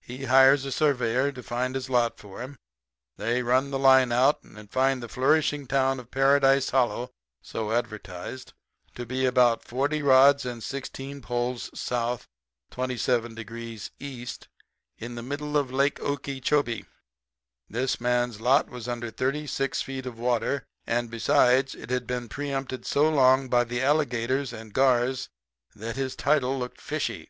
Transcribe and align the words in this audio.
He 0.00 0.24
hires 0.24 0.64
a 0.64 0.72
surveyor 0.72 1.30
to 1.32 1.42
find 1.42 1.74
his 1.74 1.90
lot 1.90 2.18
for 2.18 2.40
him. 2.40 2.56
They 3.18 3.42
run 3.42 3.70
the 3.70 3.78
line 3.78 4.10
out 4.10 4.42
and 4.42 4.72
find 4.72 5.02
the 5.02 5.06
flourishing 5.08 5.66
town 5.66 6.00
of 6.00 6.10
Paradise 6.10 6.70
Hollow, 6.70 7.10
so 7.42 7.70
advertised, 7.72 8.54
to 8.94 9.04
be 9.04 9.26
about 9.26 9.62
40 9.64 10.00
rods 10.00 10.46
and 10.46 10.62
16 10.64 11.20
poles 11.20 11.68
S., 11.74 12.26
27 12.70 13.34
degrees 13.34 13.90
E. 14.00 14.26
of 15.02 15.14
the 15.14 15.22
middle 15.22 15.58
of 15.58 15.70
Lake 15.70 16.00
Okeechobee. 16.00 16.86
This 17.68 18.00
man's 18.00 18.40
lot 18.40 18.70
was 18.70 18.88
under 18.88 19.10
thirty 19.10 19.46
six 19.46 19.82
feet 19.82 20.06
of 20.06 20.18
water, 20.18 20.64
and, 20.86 21.10
besides, 21.10 21.74
had 21.74 22.06
been 22.06 22.30
preempted 22.30 22.86
so 22.86 23.10
long 23.10 23.50
by 23.50 23.62
the 23.62 23.82
alligators 23.82 24.54
and 24.54 24.72
gars 24.72 25.28
that 25.74 25.96
his 25.96 26.16
title 26.16 26.58
looked 26.58 26.80
fishy. 26.80 27.28